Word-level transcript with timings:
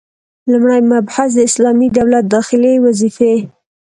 لومړی 0.51 0.81
مبحث: 0.91 1.29
د 1.35 1.39
اسلامي 1.49 1.87
دولت 1.97 2.25
داخلي 2.35 2.73
وظيفي: 2.85 3.33